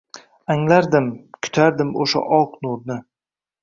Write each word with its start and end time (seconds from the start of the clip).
Anglardim, 0.53 1.11
kutardim 1.43 1.95
o’sha 2.07 2.27
oq 2.43 2.61
nurni 2.67 3.03